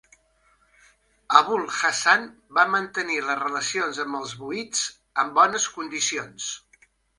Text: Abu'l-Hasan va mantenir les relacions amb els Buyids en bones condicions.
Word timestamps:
Abu'l-Hasan 1.39 2.25
va 2.59 2.65
mantenir 2.77 3.19
les 3.27 3.39
relacions 3.43 4.01
amb 4.07 4.19
els 4.23 4.35
Buyids 4.41 4.83
en 5.25 5.33
bones 5.39 5.71
condicions. 5.79 6.53